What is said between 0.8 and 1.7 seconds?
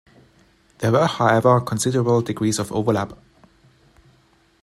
were however